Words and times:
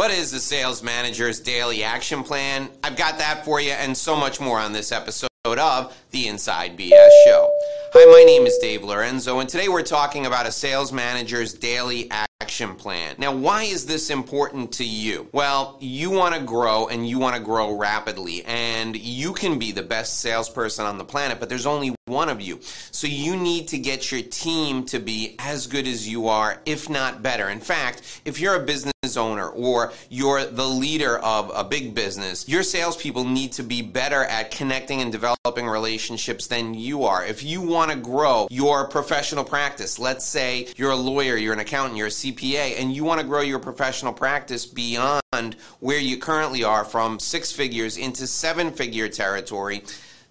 What 0.00 0.10
is 0.10 0.30
the 0.30 0.40
sales 0.40 0.82
manager's 0.82 1.40
daily 1.40 1.84
action 1.84 2.22
plan? 2.22 2.70
I've 2.82 2.96
got 2.96 3.18
that 3.18 3.44
for 3.44 3.60
you 3.60 3.72
and 3.72 3.94
so 3.94 4.16
much 4.16 4.40
more 4.40 4.58
on 4.58 4.72
this 4.72 4.92
episode 4.92 5.28
of 5.44 5.94
the 6.10 6.26
Inside 6.26 6.78
BS 6.78 7.10
Show. 7.26 7.54
Hi, 7.92 8.10
my 8.10 8.24
name 8.24 8.46
is 8.46 8.56
Dave 8.62 8.82
Lorenzo, 8.82 9.40
and 9.40 9.48
today 9.50 9.68
we're 9.68 9.82
talking 9.82 10.24
about 10.24 10.46
a 10.46 10.52
sales 10.52 10.90
manager's 10.90 11.52
daily 11.52 12.10
action 12.10 12.29
plan. 12.50 13.14
Now, 13.18 13.34
why 13.34 13.62
is 13.64 13.86
this 13.86 14.10
important 14.10 14.72
to 14.72 14.84
you? 14.84 15.28
Well, 15.32 15.76
you 15.80 16.10
want 16.10 16.34
to 16.34 16.40
grow 16.40 16.88
and 16.88 17.08
you 17.08 17.18
want 17.18 17.36
to 17.36 17.42
grow 17.42 17.76
rapidly, 17.76 18.44
and 18.44 18.96
you 18.96 19.32
can 19.32 19.58
be 19.58 19.72
the 19.72 19.82
best 19.82 20.20
salesperson 20.20 20.84
on 20.84 20.98
the 20.98 21.04
planet, 21.04 21.38
but 21.38 21.48
there's 21.48 21.66
only 21.66 21.94
one 22.06 22.28
of 22.28 22.40
you. 22.40 22.58
So 22.90 23.06
you 23.06 23.36
need 23.36 23.68
to 23.68 23.78
get 23.78 24.10
your 24.10 24.22
team 24.22 24.84
to 24.86 24.98
be 24.98 25.36
as 25.38 25.66
good 25.66 25.86
as 25.86 26.08
you 26.08 26.28
are, 26.28 26.60
if 26.66 26.90
not 26.90 27.22
better. 27.22 27.48
In 27.48 27.60
fact, 27.60 28.20
if 28.24 28.40
you're 28.40 28.56
a 28.56 28.66
business 28.66 28.92
owner 29.16 29.48
or 29.48 29.92
you're 30.08 30.44
the 30.44 30.66
leader 30.66 31.18
of 31.18 31.50
a 31.54 31.64
big 31.64 31.94
business, 31.94 32.48
your 32.48 32.62
salespeople 32.62 33.24
need 33.24 33.52
to 33.52 33.62
be 33.62 33.80
better 33.80 34.24
at 34.24 34.50
connecting 34.50 35.00
and 35.00 35.12
developing 35.12 35.66
relationships 35.66 36.48
than 36.48 36.74
you 36.74 37.04
are. 37.04 37.24
If 37.24 37.42
you 37.44 37.62
want 37.62 37.92
to 37.92 37.96
grow 37.96 38.48
your 38.50 38.88
professional 38.88 39.44
practice, 39.44 39.98
let's 39.98 40.26
say 40.26 40.68
you're 40.76 40.90
a 40.90 40.96
lawyer, 40.96 41.36
you're 41.36 41.52
an 41.52 41.60
accountant, 41.60 41.96
you're 41.96 42.08
a 42.08 42.10
CPA, 42.30 42.80
and 42.80 42.92
you 42.94 43.04
want 43.04 43.20
to 43.20 43.26
grow 43.26 43.40
your 43.40 43.58
professional 43.58 44.12
practice 44.12 44.66
beyond 44.66 45.56
where 45.80 45.98
you 45.98 46.16
currently 46.18 46.64
are 46.64 46.84
from 46.84 47.18
six 47.18 47.52
figures 47.52 47.96
into 47.96 48.26
seven 48.26 48.70
figure 48.70 49.08
territory 49.08 49.82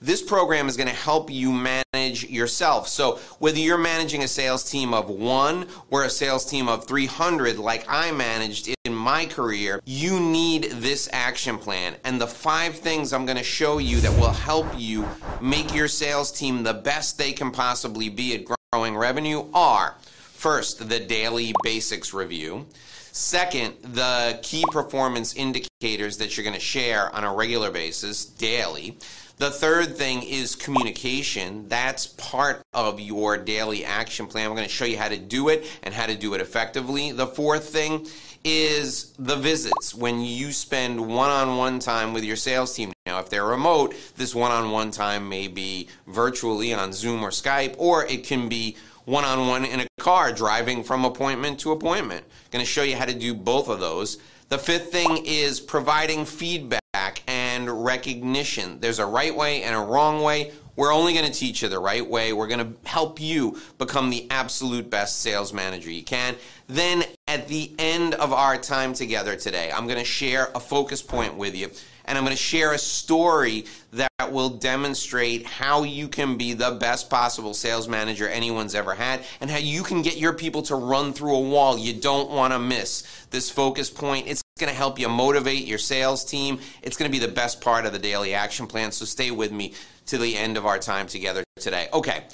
this 0.02 0.22
program 0.22 0.70
is 0.70 0.78
going 0.78 0.88
to 0.88 0.96
help 0.96 1.30
you 1.30 1.52
manage 1.52 2.24
yourself. 2.24 2.88
So, 2.88 3.18
whether 3.40 3.60
you're 3.60 3.78
managing 3.78 4.24
a 4.24 4.28
sales 4.28 4.70
team 4.70 4.94
of 4.94 5.10
one 5.10 5.68
or 5.90 6.06
a 6.06 6.10
sales 6.10 6.46
team 6.46 6.70
of 6.70 6.86
300, 6.86 7.58
like 7.58 7.86
I 7.90 8.12
managed 8.12 8.74
in 8.86 8.96
my 8.96 9.26
career, 9.26 9.82
you 9.86 10.20
need 10.20 10.72
this 10.76 11.10
action 11.12 11.58
plan. 11.58 11.98
And 12.06 12.20
the 12.20 12.28
five 12.28 12.76
things 12.76 13.12
I'm 13.12 13.26
going 13.26 13.38
to 13.38 13.44
show 13.44 13.78
you 13.78 14.00
that 14.00 14.18
will 14.18 14.32
help 14.32 14.68
you 14.78 15.06
make 15.42 15.76
your 15.76 15.90
sales 15.90 16.32
team 16.32 16.64
the 16.64 16.74
best 16.74 17.18
they 17.18 17.34
can 17.34 17.52
possibly 17.52 18.08
be 18.08 18.36
at 18.36 18.58
growing 18.72 18.96
revenue 18.96 19.50
are 19.54 19.96
first, 20.40 20.88
the 20.88 21.00
daily 21.00 21.54
basics 21.64 22.14
review. 22.14 22.66
Second, 23.12 23.76
the 23.82 24.40
key 24.42 24.64
performance 24.72 25.36
indicators 25.36 26.18
that 26.18 26.38
you're 26.38 26.46
going 26.46 26.54
to 26.54 26.60
share 26.60 27.14
on 27.14 27.26
a 27.26 27.34
regular 27.34 27.70
basis 27.70 28.24
daily. 28.24 28.98
The 29.38 29.52
third 29.52 29.98
thing 29.98 30.24
is 30.24 30.56
communication. 30.56 31.68
That's 31.68 32.08
part 32.08 32.62
of 32.74 33.02
your 33.02 33.38
daily 33.38 33.84
action 33.84 34.28
plan. 34.28 34.48
I'm 34.48 34.56
going 34.56 34.68
to 34.68 34.74
show 34.74 34.86
you 34.86 34.98
how 34.98 35.10
to 35.10 35.18
do 35.18 35.50
it 35.50 35.66
and 35.84 35.94
how 35.94 36.06
to 36.06 36.16
do 36.16 36.34
it 36.36 36.42
effectively. 36.42 37.12
The 37.12 37.28
fourth 37.28 37.70
thing 37.70 38.08
is 38.46 39.14
the 39.20 39.36
visits 39.36 39.94
when 39.94 40.22
you 40.22 40.54
spend 40.54 41.00
one 41.06 41.30
on 41.30 41.58
one 41.58 41.80
time 41.80 42.14
with 42.14 42.24
your 42.24 42.38
sales 42.38 42.74
team. 42.74 42.94
Now, 43.06 43.20
if 43.20 43.30
they're 43.30 43.46
remote, 43.46 43.94
this 44.16 44.34
one 44.34 44.52
on 44.52 44.72
one 44.72 44.92
time 44.92 45.28
may 45.28 45.50
be 45.50 45.90
virtually 46.08 46.74
on 46.74 46.94
Zoom 46.94 47.24
or 47.24 47.32
Skype, 47.32 47.76
or 47.78 48.06
it 48.06 48.24
can 48.24 48.48
be 48.48 48.78
one 49.10 49.26
on 49.26 49.48
one 49.48 49.66
in 49.66 49.80
a 49.80 49.88
car 50.00 50.32
driving 50.32 50.84
from 50.84 51.04
appointment 51.04 51.60
to 51.62 51.72
appointment. 51.72 52.24
Going 52.52 52.64
to 52.64 52.72
show 52.72 52.84
you 52.84 52.96
how 52.96 53.06
to 53.06 53.14
do 53.14 53.34
both 53.34 53.68
of 53.68 53.80
those. 53.80 54.20
The 54.50 54.60
fifth 54.60 54.92
thing 54.92 55.26
is 55.26 55.60
providing 55.60 56.26
feedback 56.26 57.24
and 57.28 57.84
recognition. 57.84 58.80
There's 58.80 59.00
a 59.00 59.06
right 59.06 59.36
way 59.36 59.64
and 59.64 59.76
a 59.76 59.80
wrong 59.80 60.22
way. 60.22 60.52
We're 60.80 60.94
only 60.94 61.12
going 61.12 61.26
to 61.26 61.32
teach 61.34 61.62
you 61.62 61.68
the 61.68 61.78
right 61.78 62.10
way. 62.10 62.32
We're 62.32 62.48
going 62.48 62.66
to 62.66 62.90
help 62.90 63.20
you 63.20 63.60
become 63.78 64.10
the 64.10 64.26
absolute 64.32 64.90
best 64.90 65.20
sales 65.20 65.52
manager 65.52 65.92
you 65.92 66.04
can. 66.04 66.38
Then, 66.68 67.04
at 67.28 67.50
the 67.50 67.74
end 67.78 68.16
of 68.16 68.32
our 68.32 68.56
time 68.56 68.94
together 68.94 69.36
today, 69.36 69.74
I'm 69.74 69.88
going 69.88 70.00
to 70.00 70.06
share 70.06 70.50
a 70.56 70.60
focus 70.62 71.02
point 71.02 71.36
with 71.36 71.54
you 71.54 71.70
and 72.06 72.18
I'm 72.18 72.24
going 72.24 72.36
to 72.36 72.42
share 72.42 72.74
a 72.74 72.78
story 72.78 73.66
that 73.92 74.32
will 74.32 74.50
demonstrate 74.50 75.46
how 75.46 75.84
you 75.84 76.08
can 76.08 76.38
be 76.38 76.54
the 76.54 76.72
best 76.72 77.08
possible 77.08 77.54
sales 77.54 77.88
manager 77.88 78.28
anyone's 78.28 78.74
ever 78.74 78.96
had 78.96 79.24
and 79.42 79.50
how 79.50 79.58
you 79.58 79.84
can 79.84 80.02
get 80.02 80.18
your 80.18 80.34
people 80.34 80.64
to 80.64 80.76
run 80.76 81.14
through 81.14 81.36
a 81.36 81.42
wall 81.42 81.78
you 81.78 81.94
don't 81.94 82.32
want 82.32 82.52
to 82.52 82.58
miss. 82.58 83.26
This 83.30 83.52
focus 83.52 83.92
point, 83.92 84.28
it's 84.28 84.42
going 84.60 84.70
to 84.70 84.78
help 84.78 85.00
you 85.00 85.10
motivate 85.10 85.66
your 85.66 85.78
sales 85.78 86.24
team. 86.24 86.60
It's 86.84 86.98
going 86.98 87.10
to 87.12 87.18
be 87.18 87.26
the 87.26 87.32
best 87.32 87.62
part 87.62 87.86
of 87.86 87.94
the 87.94 88.00
daily 88.00 88.34
action 88.34 88.68
plan, 88.68 88.92
so 88.92 89.06
stay 89.06 89.32
with 89.32 89.52
me 89.52 89.74
to 90.08 90.18
the 90.18 90.36
end 90.36 90.58
of 90.58 90.66
our 90.66 90.78
time 90.78 91.08
together 91.08 91.44
today. 91.56 91.88
Okay. 91.94 92.26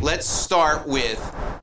Let's 0.00 0.28
start 0.28 0.86
with 0.86 1.20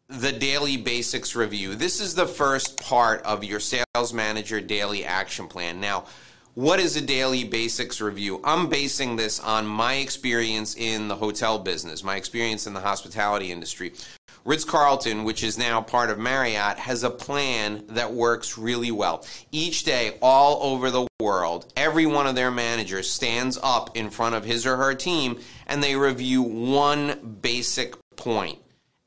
the 0.10 0.32
daily 0.32 0.76
basics 0.76 1.36
review. 1.36 1.74
This 1.74 2.02
is 2.02 2.16
the 2.16 2.28
first 2.28 2.80
part 2.82 3.24
of 3.24 3.46
your 3.46 3.62
sales 3.62 4.14
manager 4.14 4.60
daily 4.60 5.06
action 5.06 5.48
plan. 5.48 5.80
Now, 5.80 6.06
what 6.54 6.80
is 6.80 6.96
a 6.96 7.02
daily 7.02 7.44
basics 7.44 8.02
review? 8.02 8.42
I'm 8.44 8.70
basing 8.70 9.16
this 9.16 9.40
on 9.40 9.66
my 9.66 9.96
experience 9.96 10.76
in 10.76 11.08
the 11.08 11.16
hotel 11.16 11.60
business, 11.60 12.04
my 12.04 12.18
experience 12.18 12.68
in 12.68 12.74
the 12.74 12.82
hospitality 12.82 13.52
industry. 13.52 13.94
Ritz 14.46 14.64
Carlton, 14.64 15.24
which 15.24 15.44
is 15.44 15.58
now 15.58 15.82
part 15.82 16.12
of 16.12 16.20
Marriott, 16.20 16.78
has 16.78 17.04
a 17.04 17.10
plan 17.10 17.84
that 17.90 18.14
works 18.14 18.60
really 18.60 18.92
well. 18.92 19.26
Each 19.52 19.84
day, 19.84 20.20
all 20.22 20.62
over 20.62 20.92
the 20.92 21.08
world, 21.20 21.74
every 21.76 22.06
one 22.06 22.28
of 22.28 22.36
their 22.36 22.52
managers 22.52 23.10
stands 23.10 23.58
up 23.64 23.98
in 23.98 24.12
front 24.12 24.36
of 24.36 24.46
his 24.46 24.68
or 24.68 24.78
her 24.78 24.94
team 24.94 25.40
and 25.66 25.82
they 25.82 25.96
review 25.96 26.44
one 26.44 27.40
basic 27.42 27.96
point 28.18 28.60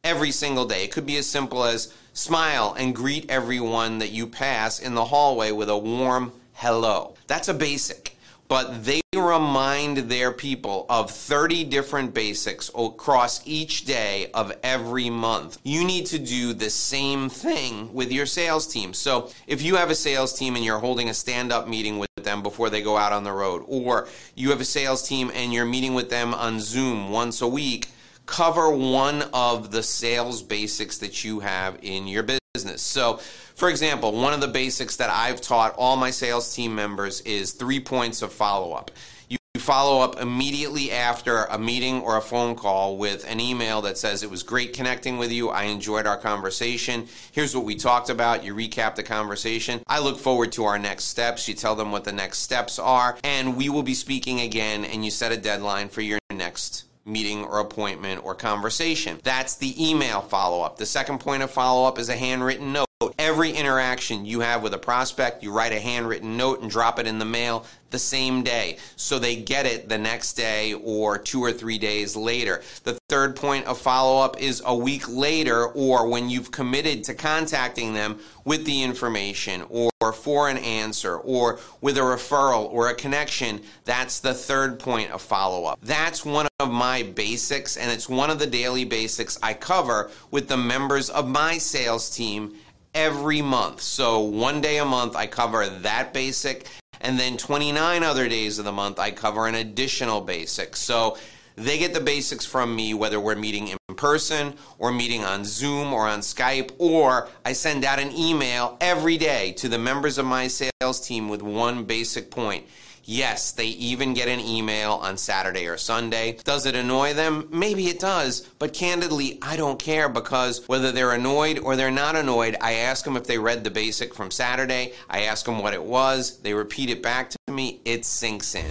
every 0.03 0.33
single 0.33 0.67
day. 0.67 0.83
It 0.83 0.91
could 0.91 1.07
be 1.07 1.19
as 1.19 1.27
simple 1.29 1.63
as 1.63 1.95
smile 2.13 2.75
and 2.77 2.93
greet 2.93 3.31
everyone 3.31 4.01
that 4.01 4.11
you 4.11 4.27
pass 4.27 4.81
in 4.81 4.97
the 4.97 5.05
hallway 5.05 5.53
with 5.53 5.69
a 5.69 5.79
warm 5.79 6.33
hello. 6.55 7.15
That's 7.29 7.47
a 7.47 7.55
basic. 7.55 8.18
But 8.49 8.85
they 8.85 9.03
remind 9.15 9.99
their 9.99 10.33
people 10.33 10.87
of 10.89 11.11
30 11.11 11.65
different 11.65 12.15
basics 12.15 12.71
across 12.77 13.47
each 13.47 13.85
day 13.85 14.31
of 14.33 14.53
every 14.63 15.11
month. 15.11 15.59
You 15.65 15.85
need 15.85 16.07
to 16.07 16.19
do 16.19 16.55
the 16.55 16.71
same 16.71 17.29
thing 17.29 17.93
with 17.93 18.11
your 18.11 18.25
sales 18.27 18.67
team. 18.67 18.95
So 18.95 19.31
if 19.47 19.61
you 19.61 19.77
have 19.77 19.91
a 19.91 19.95
sales 19.95 20.33
team 20.33 20.57
and 20.57 20.65
you're 20.65 20.79
holding 20.79 21.11
a 21.11 21.15
stand 21.15 21.53
up 21.53 21.69
meeting 21.69 21.99
with 21.99 22.09
them 22.17 22.43
before 22.43 22.71
they 22.71 22.83
go 22.83 22.97
out 22.97 23.13
on 23.13 23.25
the 23.25 23.33
road, 23.33 23.65
or 23.67 24.09
you 24.35 24.51
have 24.51 24.61
a 24.61 24.65
sales 24.65 25.07
team 25.07 25.31
and 25.35 25.53
you're 25.53 25.67
meeting 25.67 25.95
with 25.95 26.09
them 26.09 26.33
on 26.33 26.59
Zoom 26.59 27.11
once 27.11 27.43
a 27.43 27.49
week, 27.49 27.91
cover 28.25 28.71
one 28.71 29.23
of 29.35 29.73
the 29.73 29.83
sales 29.83 30.43
basics 30.43 30.99
that 30.99 31.23
you 31.23 31.41
have 31.41 31.79
in 31.83 32.07
your 32.07 32.23
business. 32.23 32.48
So, 32.81 33.19
for 33.55 33.69
example, 33.69 34.13
one 34.13 34.33
of 34.33 34.41
the 34.41 34.49
basics 34.49 34.97
that 34.97 35.11
I've 35.11 35.41
taught 35.41 35.75
all 35.77 35.97
my 35.97 36.11
sales 36.11 36.55
team 36.55 36.75
members 36.75 37.21
is 37.23 37.53
three 37.53 37.81
points 37.81 38.23
of 38.23 38.33
follow 38.33 38.73
up. 38.73 38.91
You 39.29 39.37
follow 39.57 40.01
up 40.01 40.21
immediately 40.21 40.93
after 40.93 41.45
a 41.45 41.59
meeting 41.59 42.01
or 42.01 42.17
a 42.17 42.23
phone 42.23 42.55
call 42.55 42.97
with 42.97 43.29
an 43.29 43.41
email 43.41 43.83
that 43.83 43.99
says, 43.99 44.23
It 44.23 44.31
was 44.31 44.43
great 44.43 44.73
connecting 44.73 45.19
with 45.19 45.33
you. 45.33 45.51
I 45.51 45.65
enjoyed 45.65 46.07
our 46.07 46.17
conversation. 46.17 47.09
Here's 47.33 47.55
what 47.55 47.65
we 47.65 47.75
talked 47.75 48.09
about. 48.09 48.45
You 48.45 48.55
recap 48.55 48.95
the 48.95 49.03
conversation. 49.03 49.83
I 49.87 49.99
look 49.99 50.19
forward 50.19 50.53
to 50.53 50.65
our 50.65 50.79
next 50.79 51.05
steps. 51.05 51.49
You 51.49 51.55
tell 51.55 51.75
them 51.75 51.93
what 51.93 52.05
the 52.05 52.13
next 52.13 52.39
steps 52.39 52.79
are, 52.79 53.19
and 53.25 53.57
we 53.57 53.69
will 53.69 53.83
be 53.83 53.95
speaking 53.95 54.41
again, 54.41 54.85
and 54.85 55.05
you 55.05 55.11
set 55.11 55.33
a 55.33 55.37
deadline 55.37 55.89
for 55.89 56.01
your 56.01 56.19
next 56.31 56.88
meeting 57.09 57.45
or 57.45 57.61
appointment 57.61 58.25
or 58.25 58.35
conversation. 58.35 59.21
That's 59.23 59.57
the 59.57 59.75
email 59.91 60.21
follow 60.21 60.63
up. 60.63 60.77
The 60.77 60.87
second 60.87 61.21
point 61.21 61.43
of 61.43 61.51
follow 61.51 61.89
up 61.89 61.99
is 61.99 62.09
a 62.09 62.17
handwritten 62.17 62.73
note. 62.73 62.88
Every 63.29 63.51
interaction 63.51 64.25
you 64.25 64.41
have 64.41 64.63
with 64.63 64.73
a 64.73 64.79
prospect, 64.79 65.43
you 65.43 65.53
write 65.53 65.73
a 65.73 65.79
handwritten 65.79 66.39
note 66.39 66.63
and 66.63 66.71
drop 66.71 66.99
it 66.99 67.07
in 67.07 67.19
the 67.19 67.27
mail 67.27 67.67
the 67.91 67.99
same 67.99 68.43
day 68.43 68.79
so 68.97 69.19
they 69.19 69.37
get 69.37 69.67
it 69.67 69.89
the 69.89 69.99
next 69.99 70.33
day 70.33 70.73
or 70.73 71.19
two 71.19 71.43
or 71.43 71.53
three 71.53 71.77
days 71.77 72.17
later. 72.17 72.63
The 72.85 72.99
third 73.11 73.37
point 73.37 73.67
of 73.67 73.79
follow 73.79 74.23
up 74.23 74.41
is 74.41 74.63
a 74.65 74.75
week 74.75 75.09
later 75.09 75.67
or 75.67 76.09
when 76.09 76.31
you've 76.31 76.51
committed 76.51 77.05
to 77.05 77.15
contacting 77.15 77.93
them 77.93 78.19
with 78.47 78.65
the 78.65 78.83
information 78.83 79.65
or 79.69 79.91
for 80.15 80.49
an 80.49 80.57
answer 80.59 81.19
or 81.19 81.59
with 81.83 81.99
a 81.99 82.01
referral 82.01 82.73
or 82.73 82.89
a 82.89 82.95
connection. 82.95 83.61
That's 83.85 84.21
the 84.21 84.33
third 84.33 84.79
point 84.79 85.11
of 85.11 85.21
follow 85.21 85.67
up. 85.67 85.79
That's 85.83 86.25
one 86.25 86.49
of 86.61 86.71
my 86.71 87.03
basics 87.03 87.77
and 87.77 87.91
it's 87.91 88.09
one 88.09 88.31
of 88.31 88.39
the 88.39 88.47
daily 88.47 88.85
basics 88.85 89.39
I 89.43 89.53
cover 89.53 90.11
with 90.31 90.49
the 90.49 90.57
members 90.57 91.11
of 91.11 91.29
my 91.29 91.59
sales 91.59 92.09
team 92.09 92.55
every 92.95 93.43
month. 93.43 93.81
So 93.81 94.21
one 94.21 94.61
day 94.61 94.79
a 94.79 94.85
month, 94.85 95.17
I 95.17 95.27
cover 95.27 95.69
that 95.69 96.13
basic. 96.13 96.67
And 97.01 97.19
then 97.19 97.37
29 97.37 98.03
other 98.03 98.29
days 98.29 98.59
of 98.59 98.65
the 98.65 98.73
month, 98.73 98.99
I 98.99 99.11
cover 99.11 99.47
an 99.47 99.55
additional 99.55 100.21
basic. 100.21 100.77
So 100.77 101.17
they 101.57 101.79
get 101.79 101.93
the 101.93 102.01
basics 102.01 102.45
from 102.45 102.75
me, 102.75 102.95
whether 102.95 103.21
we're 103.21 103.37
meeting 103.37 103.69
in 103.69 103.79
person 103.97 104.55
or 104.79 104.93
meeting 104.93 105.25
on 105.25 105.45
Zoom 105.45 105.93
or 105.93 106.07
on 106.07 106.21
Skype, 106.21 106.73
or 106.79 107.29
I 107.45 107.53
send 107.53 107.85
out 107.85 107.99
an 107.99 108.13
email 108.13 108.77
every 108.81 109.17
day 109.19 109.53
to 109.53 109.69
the 109.69 109.79
members 109.79 110.19
of 110.19 110.27
my 110.27 110.47
sales 110.47 111.01
team 111.01 111.29
with 111.29 111.43
one 111.43 111.85
basic 111.85 112.31
point. 112.31 112.67
Yes, 113.11 113.53
they 113.53 113.69
even 113.69 114.13
get 114.13 114.29
an 114.29 114.39
email 114.39 114.93
on 114.93 115.17
Saturday 115.17 115.67
or 115.67 115.79
Sunday. 115.79 116.37
Does 116.45 116.67
it 116.67 116.75
annoy 116.75 117.15
them? 117.15 117.49
Maybe 117.51 117.87
it 117.87 117.99
does, 117.99 118.43
but 118.59 118.75
candidly, 118.75 119.39
I 119.41 119.57
don't 119.57 119.79
care 119.79 120.11
because 120.11 120.69
whether 120.69 120.93
they're 120.93 121.13
annoyed 121.13 121.59
or 121.59 121.75
they're 121.75 121.91
not 121.91 122.17
annoyed, 122.17 122.59
I 122.61 122.75
ask 122.75 123.07
them 123.07 123.17
if 123.17 123.25
they 123.25 123.39
read 123.39 123.65
the 123.65 123.71
basic 123.71 124.13
from 124.13 124.31
Saturday. 124.31 124.93
I 125.09 125.23
ask 125.23 125.47
them 125.47 125.61
what 125.61 125.73
it 125.73 125.83
was. 125.83 126.41
They 126.41 126.53
repeat 126.53 126.91
it 126.91 127.03
back 127.03 127.31
to 127.31 127.39
me. 127.51 127.81
It 127.87 128.05
sinks 128.05 128.55
in. 128.55 128.71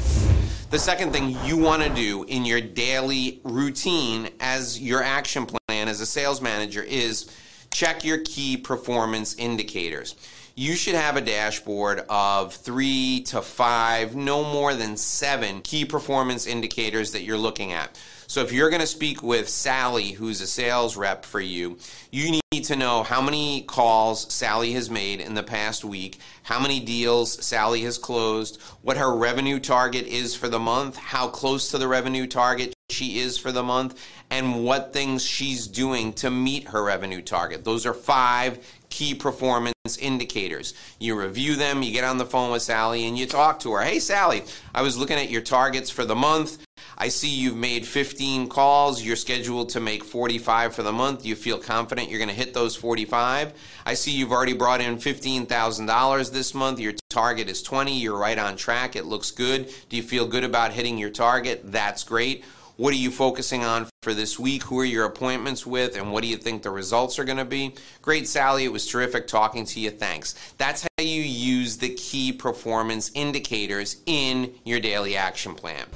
The 0.70 0.78
second 0.78 1.14
thing 1.14 1.36
you 1.44 1.58
want 1.58 1.82
to 1.82 1.90
do 1.90 2.24
in 2.26 2.46
your 2.46 2.62
daily 2.62 3.42
routine 3.44 4.30
as 4.40 4.80
your 4.80 5.02
action 5.02 5.48
plan 5.48 5.88
as 5.88 6.00
a 6.00 6.06
sales 6.06 6.42
manager 6.42 6.84
is 6.84 7.28
check 7.72 8.06
your 8.06 8.20
key 8.20 8.56
performance 8.56 9.34
indicators 9.40 10.16
you 10.60 10.74
should 10.76 10.96
have 10.96 11.16
a 11.16 11.22
dashboard 11.22 12.04
of 12.10 12.52
three 12.52 13.22
to 13.28 13.44
five, 13.44 14.16
no 14.16 14.44
more 14.44 14.74
than 14.74 14.98
seven 14.98 15.62
key 15.62 15.86
performance 15.86 16.48
indicators 16.48 17.12
that 17.12 17.22
you're 17.22 17.38
looking 17.38 17.74
at. 17.74 17.96
So 18.26 18.42
if 18.42 18.52
you're 18.52 18.72
going 18.72 18.82
to 18.82 18.88
speak 18.88 19.22
with 19.22 19.48
Sally, 19.48 20.14
who's 20.14 20.42
a 20.42 20.48
sales 20.48 20.98
rep 20.98 21.26
for 21.26 21.40
you, 21.40 21.78
you 22.12 22.42
need 22.52 22.64
to 22.64 22.76
know 22.76 23.04
how 23.04 23.22
many 23.22 23.62
calls 23.62 24.34
Sally 24.34 24.74
has 24.74 24.90
made 24.90 25.22
in 25.22 25.36
the 25.36 25.44
past 25.44 25.86
week, 25.86 26.18
how 26.42 26.60
many 26.60 26.80
deals 26.80 27.46
Sally 27.46 27.82
has 27.84 28.00
closed, 28.00 28.60
what 28.82 28.98
her 28.98 29.16
revenue 29.16 29.60
target 29.60 30.08
is 30.08 30.36
for 30.36 30.50
the 30.50 30.60
month, 30.60 30.98
how 30.98 31.28
close 31.28 31.70
to 31.70 31.78
the 31.78 31.88
revenue 31.88 32.26
target 32.26 32.74
she 32.90 33.20
is 33.20 33.38
for 33.38 33.52
the 33.52 33.64
month, 33.64 34.02
and 34.30 34.64
what 34.64 34.92
things 34.92 35.24
she's 35.24 35.68
doing 35.68 36.14
to 36.14 36.32
meet 36.32 36.70
her 36.70 36.84
revenue 36.84 37.22
target. 37.22 37.64
Those 37.64 37.86
are 37.86 37.94
five 37.94 38.60
key 38.98 39.14
performance 39.14 39.76
indicators. 40.00 40.74
You 40.98 41.20
review 41.20 41.56
them, 41.56 41.84
you 41.84 41.92
get 41.92 42.04
on 42.04 42.18
the 42.18 42.26
phone 42.26 42.52
with 42.52 42.64
Sally, 42.64 43.06
and 43.06 43.16
you 43.16 43.28
talk 43.28 43.60
to 43.60 43.74
her. 43.74 43.84
Hey, 43.84 44.00
Sally, 44.00 44.42
I 44.74 44.82
was 44.82 44.98
looking 44.98 45.20
at 45.20 45.30
your 45.30 45.42
targets 45.42 45.92
for 45.92 46.04
the 46.04 46.16
month. 46.16 46.66
I 46.98 47.10
see 47.10 47.30
you've 47.30 47.56
made 47.56 47.86
15 47.86 48.50
calls. 48.50 49.04
You're 49.04 49.16
scheduled 49.16 49.70
to 49.70 49.80
make 49.80 50.04
45 50.04 50.74
for 50.74 50.82
the 50.82 50.92
month. 50.92 51.28
You 51.28 51.36
feel 51.36 51.60
confident 51.60 52.10
you're 52.10 52.18
going 52.18 52.30
to 52.30 52.34
hit 52.34 52.56
those 52.56 52.76
45. 52.76 53.54
I 53.86 53.94
see 53.94 54.10
you've 54.10 54.32
already 54.32 54.54
brought 54.54 54.82
in 54.82 54.98
$15,000 54.98 56.32
this 56.32 56.56
month. 56.56 56.80
Your 56.80 56.94
target 57.12 57.50
is 57.50 57.62
20. 57.62 57.96
You're 58.00 58.18
right 58.18 58.40
on 58.40 58.56
track. 58.56 58.96
It 58.96 59.06
looks 59.06 59.30
good. 59.30 59.72
Do 59.90 59.96
you 59.96 60.02
feel 60.02 60.26
good 60.26 60.44
about 60.44 60.72
hitting 60.72 60.98
your 60.98 61.12
target? 61.12 61.62
That's 61.72 62.04
great. 62.04 62.44
What 62.78 62.94
are 62.94 62.98
you 62.98 63.10
focusing 63.10 63.64
on 63.64 63.88
for 64.04 64.14
this 64.14 64.38
week? 64.38 64.62
Who 64.66 64.80
are 64.80 64.86
your 64.86 65.06
appointments 65.06 65.66
with? 65.66 65.98
And 65.98 66.12
what 66.12 66.22
do 66.22 66.30
you 66.30 66.38
think 66.38 66.62
the 66.62 66.70
results 66.70 67.18
are 67.18 67.24
going 67.24 67.40
to 67.40 67.46
be? 67.46 67.74
Great, 68.04 68.28
Sally. 68.28 68.66
It 68.66 68.72
was 68.72 68.86
terrific 68.86 69.26
talking 69.26 69.66
to 69.66 69.80
you. 69.80 69.90
Thanks. 69.90 70.36
That's 70.60 70.84
how 70.84 71.04
you 71.04 71.24
use 71.24 71.78
the 71.78 71.90
key 71.96 72.32
performance 72.32 73.10
indicators 73.16 74.04
in 74.06 74.54
your 74.64 74.80
daily 74.80 75.18
action 75.18 75.56
plan. 75.56 75.88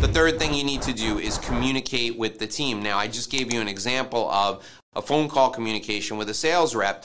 The 0.00 0.06
third 0.06 0.38
thing 0.38 0.54
you 0.54 0.62
need 0.62 0.82
to 0.82 0.92
do 0.92 1.18
is 1.18 1.38
communicate 1.38 2.16
with 2.16 2.38
the 2.38 2.46
team. 2.46 2.84
Now, 2.84 2.98
I 2.98 3.08
just 3.08 3.32
gave 3.32 3.52
you 3.52 3.60
an 3.60 3.66
example 3.66 4.30
of 4.30 4.64
a 4.94 5.02
phone 5.02 5.28
call 5.28 5.50
communication 5.50 6.18
with 6.18 6.28
a 6.28 6.34
sales 6.34 6.72
rep. 6.72 7.04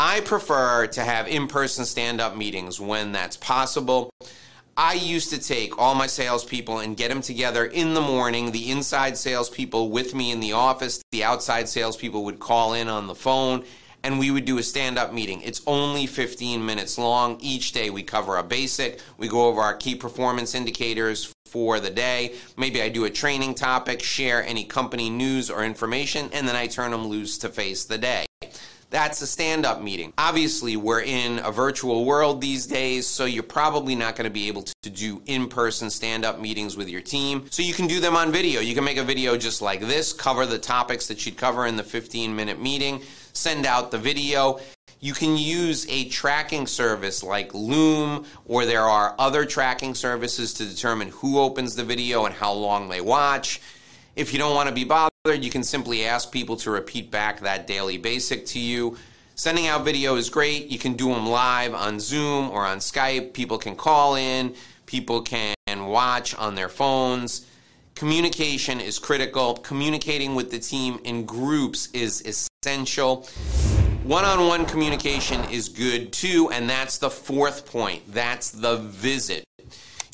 I 0.00 0.18
prefer 0.22 0.88
to 0.88 1.04
have 1.04 1.28
in 1.28 1.46
person 1.46 1.84
stand 1.84 2.20
up 2.20 2.36
meetings 2.36 2.80
when 2.80 3.12
that's 3.12 3.36
possible. 3.36 4.10
I 4.76 4.94
used 4.94 5.30
to 5.30 5.38
take 5.38 5.78
all 5.78 5.94
my 5.94 6.08
salespeople 6.08 6.80
and 6.80 6.96
get 6.96 7.08
them 7.08 7.20
together 7.20 7.64
in 7.64 7.94
the 7.94 8.00
morning, 8.00 8.50
the 8.50 8.72
inside 8.72 9.16
salespeople 9.16 9.90
with 9.90 10.16
me 10.16 10.32
in 10.32 10.40
the 10.40 10.52
office, 10.52 11.00
the 11.12 11.22
outside 11.22 11.68
salespeople 11.68 12.24
would 12.24 12.40
call 12.40 12.74
in 12.74 12.88
on 12.88 13.06
the 13.06 13.14
phone, 13.14 13.64
and 14.02 14.18
we 14.18 14.32
would 14.32 14.44
do 14.44 14.58
a 14.58 14.64
stand 14.64 14.98
up 14.98 15.12
meeting. 15.12 15.40
It's 15.42 15.62
only 15.68 16.06
15 16.06 16.66
minutes 16.66 16.98
long. 16.98 17.38
Each 17.40 17.70
day 17.70 17.88
we 17.88 18.02
cover 18.02 18.36
a 18.36 18.42
basic, 18.42 19.00
we 19.16 19.28
go 19.28 19.46
over 19.46 19.60
our 19.60 19.76
key 19.76 19.94
performance 19.94 20.56
indicators 20.56 21.32
for 21.46 21.78
the 21.78 21.90
day. 21.90 22.34
Maybe 22.56 22.82
I 22.82 22.88
do 22.88 23.04
a 23.04 23.10
training 23.10 23.54
topic, 23.54 24.02
share 24.02 24.44
any 24.44 24.64
company 24.64 25.08
news 25.08 25.50
or 25.50 25.64
information, 25.64 26.30
and 26.32 26.48
then 26.48 26.56
I 26.56 26.66
turn 26.66 26.90
them 26.90 27.06
loose 27.06 27.38
to 27.38 27.48
face 27.48 27.84
the 27.84 27.98
day. 27.98 28.26
That's 28.90 29.20
a 29.22 29.26
stand 29.26 29.66
up 29.66 29.82
meeting. 29.82 30.12
Obviously, 30.16 30.76
we're 30.76 31.02
in 31.02 31.40
a 31.40 31.50
virtual 31.50 32.04
world 32.04 32.40
these 32.40 32.66
days, 32.66 33.06
so 33.06 33.24
you're 33.24 33.42
probably 33.42 33.94
not 33.94 34.16
going 34.16 34.24
to 34.24 34.30
be 34.30 34.48
able 34.48 34.62
to 34.82 34.90
do 34.90 35.22
in 35.26 35.48
person 35.48 35.90
stand 35.90 36.24
up 36.24 36.40
meetings 36.40 36.76
with 36.76 36.88
your 36.88 37.00
team. 37.00 37.46
So 37.50 37.62
you 37.62 37.74
can 37.74 37.86
do 37.86 38.00
them 38.00 38.16
on 38.16 38.32
video. 38.32 38.60
You 38.60 38.74
can 38.74 38.84
make 38.84 38.98
a 38.98 39.04
video 39.04 39.36
just 39.36 39.62
like 39.62 39.80
this, 39.80 40.12
cover 40.12 40.46
the 40.46 40.58
topics 40.58 41.08
that 41.08 41.26
you'd 41.26 41.36
cover 41.36 41.66
in 41.66 41.76
the 41.76 41.82
15 41.82 42.34
minute 42.34 42.60
meeting, 42.60 43.02
send 43.32 43.66
out 43.66 43.90
the 43.90 43.98
video. 43.98 44.60
You 45.00 45.12
can 45.12 45.36
use 45.36 45.86
a 45.90 46.08
tracking 46.08 46.66
service 46.66 47.22
like 47.22 47.52
Loom, 47.52 48.24
or 48.46 48.64
there 48.64 48.84
are 48.84 49.14
other 49.18 49.44
tracking 49.44 49.94
services 49.94 50.54
to 50.54 50.64
determine 50.64 51.08
who 51.08 51.38
opens 51.38 51.76
the 51.76 51.84
video 51.84 52.24
and 52.24 52.34
how 52.34 52.52
long 52.52 52.88
they 52.88 53.00
watch. 53.00 53.60
If 54.16 54.32
you 54.32 54.38
don't 54.38 54.54
want 54.54 54.68
to 54.68 54.74
be 54.74 54.84
bothered, 54.84 55.13
you 55.32 55.48
can 55.48 55.64
simply 55.64 56.04
ask 56.04 56.30
people 56.30 56.54
to 56.54 56.70
repeat 56.70 57.10
back 57.10 57.40
that 57.40 57.66
daily 57.66 57.96
basic 57.96 58.44
to 58.44 58.58
you. 58.58 58.98
Sending 59.36 59.66
out 59.66 59.82
video 59.82 60.16
is 60.16 60.28
great. 60.28 60.66
You 60.66 60.78
can 60.78 60.92
do 60.92 61.08
them 61.08 61.26
live 61.26 61.72
on 61.72 61.98
Zoom 61.98 62.50
or 62.50 62.66
on 62.66 62.76
Skype. 62.76 63.32
People 63.32 63.56
can 63.56 63.74
call 63.74 64.16
in, 64.16 64.54
people 64.84 65.22
can 65.22 65.54
watch 65.66 66.34
on 66.34 66.54
their 66.54 66.68
phones. 66.68 67.46
Communication 67.94 68.82
is 68.82 68.98
critical. 68.98 69.54
Communicating 69.54 70.34
with 70.34 70.50
the 70.50 70.58
team 70.58 71.00
in 71.04 71.24
groups 71.24 71.88
is 71.94 72.50
essential. 72.62 73.26
One 74.02 74.26
on 74.26 74.46
one 74.46 74.66
communication 74.66 75.42
is 75.50 75.70
good 75.70 76.12
too, 76.12 76.50
and 76.52 76.68
that's 76.68 76.98
the 76.98 77.08
fourth 77.08 77.64
point. 77.64 78.02
That's 78.12 78.50
the 78.50 78.76
visit 78.76 79.44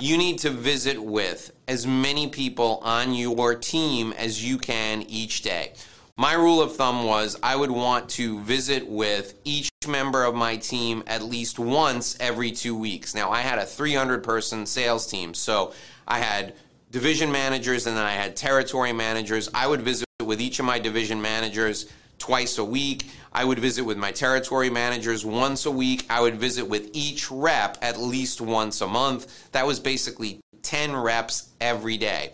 you 0.01 0.17
need 0.17 0.39
to 0.39 0.51
visit 0.51 1.03
with 1.03 1.53
as 1.71 1.87
many 1.87 2.27
people 2.27 2.81
on 2.83 3.15
your 3.15 3.55
team 3.55 4.13
as 4.19 4.45
you 4.45 4.59
can 4.59 5.03
each 5.03 5.43
day. 5.43 5.73
My 6.17 6.33
rule 6.33 6.61
of 6.61 6.75
thumb 6.75 7.05
was 7.05 7.39
I 7.45 7.55
would 7.55 7.71
want 7.71 8.09
to 8.11 8.41
visit 8.41 8.89
with 8.89 9.39
each 9.45 9.71
member 9.87 10.25
of 10.25 10.35
my 10.35 10.57
team 10.57 11.05
at 11.07 11.23
least 11.23 11.61
once 11.61 12.17
every 12.19 12.51
two 12.51 12.77
weeks. 12.77 13.15
Now, 13.15 13.31
I 13.31 13.43
had 13.43 13.61
a 13.61 13.65
300 13.65 14.25
person 14.25 14.67
sales 14.67 15.07
team, 15.07 15.33
so 15.33 15.73
I 16.09 16.19
had 16.19 16.55
division 16.91 17.31
managers 17.31 17.87
and 17.87 17.97
then 17.97 18.05
I 18.05 18.15
had 18.15 18.35
territory 18.35 18.93
managers. 18.93 19.49
I 19.55 19.69
would 19.69 19.83
visit 19.83 20.07
with 20.21 20.41
each 20.41 20.59
of 20.59 20.65
my 20.65 20.81
division 20.81 21.23
managers 21.23 21.87
twice 22.21 22.59
a 22.59 22.65
week. 22.65 23.07
I 23.33 23.45
would 23.45 23.59
visit 23.59 23.85
with 23.85 23.99
my 23.99 24.13
territory 24.13 24.71
managers 24.71 25.27
once 25.27 25.67
a 25.67 25.71
week. 25.73 26.07
I 26.09 26.21
would 26.21 26.37
visit 26.37 26.69
with 26.69 26.91
each 26.93 27.29
rep 27.31 27.79
at 27.83 27.99
least 27.99 28.41
once 28.41 28.81
a 28.81 28.87
month. 28.87 29.51
That 29.51 29.67
was 29.67 29.81
basically 29.81 30.41
10 30.63 30.95
reps 30.95 31.49
every 31.61 31.97
day. 31.97 32.31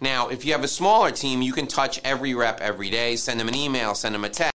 Now, 0.00 0.28
if 0.28 0.44
you 0.44 0.52
have 0.52 0.64
a 0.64 0.68
smaller 0.68 1.10
team, 1.10 1.40
you 1.40 1.52
can 1.52 1.66
touch 1.66 2.00
every 2.04 2.34
rep 2.34 2.60
every 2.60 2.90
day, 2.90 3.16
send 3.16 3.38
them 3.38 3.48
an 3.48 3.54
email, 3.54 3.94
send 3.94 4.14
them 4.14 4.24
a 4.24 4.28
text, 4.28 4.55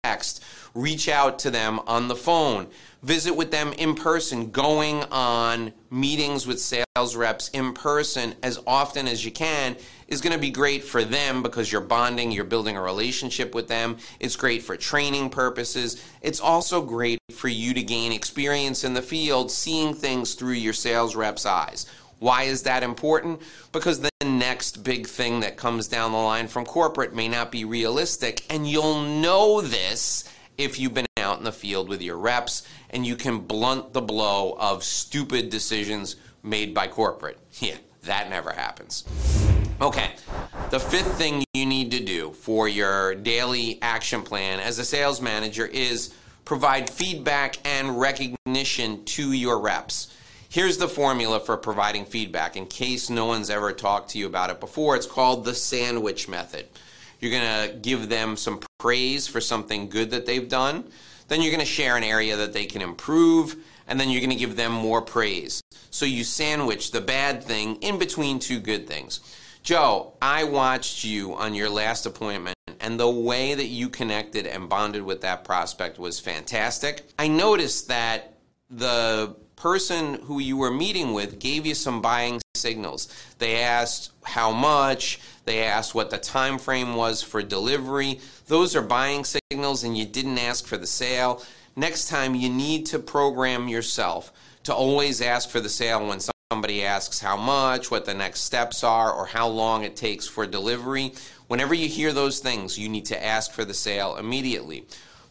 reach 0.74 1.10
out 1.10 1.40
to 1.40 1.52
them 1.52 1.80
on 1.88 2.08
the 2.08 2.16
phone 2.16 2.68
visit 3.02 3.36
with 3.36 3.52
them 3.52 3.74
in 3.74 3.96
person, 3.96 4.52
going 4.52 5.04
on 5.04 5.74
meetings 5.90 6.46
with 6.46 6.60
sales 6.60 7.16
reps 7.16 7.50
in 7.50 7.74
person 7.74 8.36
as 8.44 8.60
often 8.68 9.08
as 9.08 9.24
you 9.24 9.32
can 9.32 9.76
is 10.08 10.22
going 10.22 10.34
to 10.34 10.40
be 10.40 10.50
great 10.50 10.84
for 10.84 11.04
them 11.04 11.42
because 11.42 11.72
you're 11.72 11.82
bonding, 11.82 12.32
you're 12.32 12.44
building 12.44 12.76
a 12.76 12.82
relationship 12.82 13.54
with 13.56 13.68
them. 13.68 13.98
It's 14.20 14.36
great 14.36 14.64
for 14.64 14.76
training 14.76 15.30
purposes. 15.30 16.04
It's 16.22 16.40
also 16.40 16.82
great 16.82 17.20
for 17.32 17.48
you 17.48 17.74
to 17.74 17.84
gain 17.84 18.12
experience 18.12 18.84
in 18.84 18.94
the 18.94 19.02
field, 19.02 19.52
seeing 19.52 19.94
things 19.94 20.34
through 20.34 20.54
your 20.54 20.74
sales 20.74 21.16
rep's 21.16 21.46
eyes. 21.46 21.86
Why 22.20 22.44
is 22.44 22.64
that 22.64 22.84
important? 22.84 23.42
Because 23.72 24.02
the 24.02 24.09
next 24.26 24.84
big 24.84 25.08
thing 25.08 25.40
that 25.40 25.56
comes 25.56 25.88
down 25.88 26.12
the 26.12 26.18
line 26.18 26.50
from 26.50 26.66
corporate 26.66 27.16
may 27.16 27.30
not 27.30 27.54
be 27.54 27.64
realistic, 27.64 28.44
and 28.50 28.70
you'll 28.70 29.02
know 29.02 29.62
this 29.62 30.30
if 30.58 30.78
you've 30.78 30.94
been 30.94 31.06
out 31.16 31.38
in 31.38 31.46
the 31.46 31.54
field 31.54 31.88
with 31.88 32.02
your 32.02 32.18
reps 32.18 32.68
and 32.90 33.06
you 33.06 33.16
can 33.16 33.40
blunt 33.40 33.94
the 33.94 34.02
blow 34.02 34.58
of 34.60 34.84
stupid 34.84 35.50
decisions 35.50 36.18
made 36.44 36.74
by 36.74 36.86
corporate. 36.86 37.40
Yeah, 37.62 37.78
that 38.04 38.30
never 38.30 38.52
happens. 38.52 39.06
Okay, 39.82 40.12
the 40.70 40.82
fifth 40.82 41.18
thing 41.18 41.42
you 41.54 41.66
need 41.66 41.90
to 41.92 42.04
do 42.04 42.32
for 42.32 42.68
your 42.68 43.16
daily 43.16 43.80
action 43.82 44.22
plan 44.22 44.60
as 44.60 44.80
a 44.80 44.84
sales 44.84 45.22
manager 45.22 45.66
is 45.66 46.14
provide 46.44 46.90
feedback 46.90 47.56
and 47.66 47.98
recognition 47.98 49.06
to 49.06 49.32
your 49.32 49.62
reps. 49.62 50.14
Here's 50.52 50.80
the 50.80 50.88
formula 50.88 51.40
for 51.40 51.58
providing 51.58 52.06
feedback 52.06 52.58
in 52.58 52.66
case 52.66 53.08
no 53.08 53.28
one's 53.28 53.52
ever 53.52 53.72
talked 53.72 54.10
to 54.10 54.18
you 54.18 54.26
about 54.26 54.50
it 54.50 54.60
before. 54.60 54.96
It's 54.96 55.06
called 55.06 55.46
the 55.46 55.54
sandwich 55.54 56.28
method. 56.28 56.66
You're 57.20 57.40
going 57.40 57.70
to 57.70 57.76
give 57.76 58.10
them 58.10 58.36
some 58.36 58.60
praise 58.80 59.28
for 59.28 59.42
something 59.42 59.90
good 59.90 60.10
that 60.10 60.26
they've 60.26 60.50
done. 60.50 60.86
Then 61.28 61.44
you're 61.44 61.52
going 61.52 61.60
to 61.60 61.72
share 61.72 61.98
an 61.98 62.04
area 62.04 62.36
that 62.36 62.54
they 62.54 62.66
can 62.66 62.82
improve, 62.82 63.58
and 63.88 64.00
then 64.00 64.10
you're 64.10 64.22
going 64.22 64.32
to 64.32 64.36
give 64.36 64.56
them 64.56 64.72
more 64.72 65.04
praise. 65.04 65.62
So 65.92 66.08
you 66.08 66.24
sandwich 66.24 66.90
the 66.90 67.02
bad 67.02 67.44
thing 67.44 67.76
in 67.82 68.00
between 68.00 68.40
two 68.40 68.60
good 68.60 68.88
things. 68.88 69.20
Joe, 69.62 70.14
I 70.20 70.46
watched 70.46 71.04
you 71.04 71.36
on 71.36 71.54
your 71.54 71.70
last 71.70 72.08
appointment, 72.08 72.56
and 72.80 73.00
the 73.00 73.08
way 73.08 73.54
that 73.54 73.68
you 73.68 73.88
connected 73.88 74.48
and 74.48 74.68
bonded 74.68 75.04
with 75.04 75.22
that 75.22 75.44
prospect 75.44 76.00
was 76.00 76.20
fantastic. 76.20 77.04
I 77.20 77.28
noticed 77.28 77.90
that 77.90 78.34
the 78.72 79.36
person 79.60 80.16
who 80.24 80.40
you 80.40 80.56
were 80.56 80.72
meeting 80.72 81.14
with 81.14 81.38
gave 81.38 81.66
you 81.66 81.76
some 81.76 82.02
buying 82.02 82.40
signals. 82.56 83.14
They 83.40 83.62
asked 83.62 84.12
how 84.24 84.52
much, 84.52 85.20
they 85.44 85.64
asked 85.64 85.94
what 85.94 86.10
the 86.10 86.18
time 86.18 86.58
frame 86.58 86.96
was 86.96 87.22
for 87.22 87.44
delivery. 87.44 88.22
Those 88.48 88.74
are 88.76 88.82
buying 88.82 89.26
signals 89.26 89.84
and 89.84 89.98
you 89.98 90.06
didn't 90.06 90.38
ask 90.38 90.66
for 90.66 90.78
the 90.78 90.88
sale. 90.88 91.44
Next 91.76 92.08
time 92.08 92.36
you 92.36 92.50
need 92.50 92.86
to 92.88 93.00
program 93.00 93.68
yourself 93.68 94.32
to 94.64 94.74
always 94.74 95.22
ask 95.22 95.50
for 95.50 95.60
the 95.60 95.70
sale 95.70 96.08
when 96.08 96.22
somebody 96.52 96.84
asks 96.84 97.20
how 97.20 97.36
much, 97.36 97.92
what 97.92 98.06
the 98.06 98.14
next 98.14 98.42
steps 98.42 98.84
are, 98.84 99.12
or 99.12 99.26
how 99.26 99.48
long 99.48 99.84
it 99.84 99.98
takes 99.98 100.26
for 100.26 100.48
delivery. 100.48 101.14
Whenever 101.48 101.74
you 101.74 101.90
hear 101.90 102.14
those 102.14 102.40
things, 102.40 102.78
you 102.78 102.88
need 102.88 103.06
to 103.06 103.26
ask 103.26 103.52
for 103.52 103.66
the 103.66 103.74
sale 103.74 104.16
immediately. 104.16 104.86